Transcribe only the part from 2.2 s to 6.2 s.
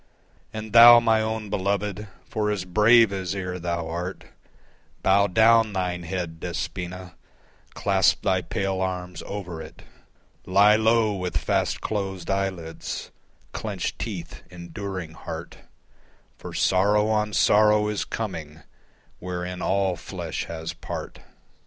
for as brave as ere thou art, Bow down thine